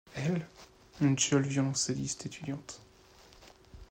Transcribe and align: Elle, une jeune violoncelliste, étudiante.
Elle, 0.15 0.47
une 0.99 1.19
jeune 1.19 1.43
violoncelliste, 1.43 2.25
étudiante. 2.25 2.81